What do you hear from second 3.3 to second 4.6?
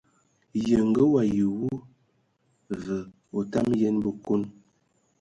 otam yən bəkon.